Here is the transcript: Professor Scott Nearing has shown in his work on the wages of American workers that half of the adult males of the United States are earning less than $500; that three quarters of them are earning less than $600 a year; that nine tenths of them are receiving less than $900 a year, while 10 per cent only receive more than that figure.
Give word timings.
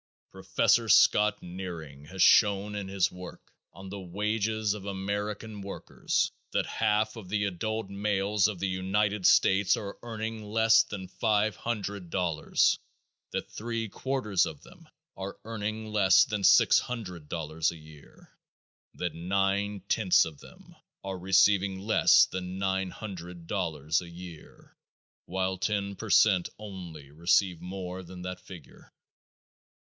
Professor 0.31 0.89
Scott 0.89 1.43
Nearing 1.43 2.05
has 2.05 2.23
shown 2.23 2.73
in 2.73 2.87
his 2.87 3.11
work 3.11 3.53
on 3.71 3.87
the 3.89 3.99
wages 3.99 4.73
of 4.73 4.85
American 4.87 5.61
workers 5.61 6.31
that 6.53 6.65
half 6.65 7.15
of 7.17 7.29
the 7.29 7.43
adult 7.45 7.87
males 7.87 8.47
of 8.47 8.57
the 8.57 8.67
United 8.67 9.27
States 9.27 9.77
are 9.77 9.99
earning 10.01 10.43
less 10.43 10.81
than 10.81 11.07
$500; 11.07 12.77
that 13.29 13.51
three 13.51 13.89
quarters 13.89 14.47
of 14.47 14.63
them 14.63 14.89
are 15.15 15.37
earning 15.45 15.91
less 15.91 16.25
than 16.25 16.41
$600 16.41 17.71
a 17.71 17.77
year; 17.77 18.35
that 18.95 19.13
nine 19.13 19.81
tenths 19.87 20.25
of 20.25 20.39
them 20.39 20.75
are 21.03 21.19
receiving 21.19 21.77
less 21.77 22.25
than 22.25 22.57
$900 22.57 24.01
a 24.01 24.09
year, 24.09 24.75
while 25.27 25.59
10 25.59 25.95
per 25.95 26.09
cent 26.09 26.49
only 26.57 27.11
receive 27.11 27.61
more 27.61 28.01
than 28.01 28.23
that 28.23 28.39
figure. 28.39 28.91